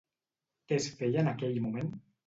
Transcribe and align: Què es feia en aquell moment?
Què 0.71 0.79
es 0.81 0.89
feia 1.03 1.23
en 1.27 1.31
aquell 1.35 1.65
moment? 1.69 1.99